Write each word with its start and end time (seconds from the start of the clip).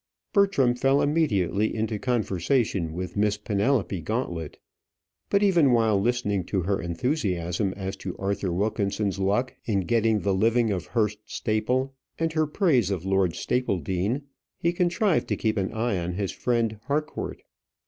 Bertram 0.33 0.73
fell 0.73 0.99
immediately 0.99 1.75
into 1.75 1.99
conversation 1.99 2.93
with 2.93 3.15
Miss 3.15 3.37
Penelope 3.37 4.01
Gauntlet, 4.01 4.57
but 5.29 5.43
even 5.43 5.73
while 5.73 6.01
listening 6.01 6.43
to 6.45 6.61
her 6.63 6.81
enthusiasm 6.81 7.71
as 7.77 7.95
to 7.97 8.17
Arthur 8.17 8.51
Wilkinson's 8.51 9.19
luck 9.19 9.55
in 9.65 9.81
getting 9.81 10.21
the 10.21 10.33
living 10.33 10.71
of 10.71 10.87
Hurst 10.87 11.19
Staple, 11.25 11.93
and 12.17 12.33
her 12.33 12.47
praise 12.47 12.89
of 12.89 13.05
Lord 13.05 13.35
Stapledean, 13.35 14.23
he 14.57 14.73
contrived 14.73 15.27
to 15.27 15.37
keep 15.37 15.55
an 15.55 15.71
eye 15.71 15.99
on 15.99 16.13
his 16.13 16.31
friend 16.31 16.79
Harcourt. 16.85 17.43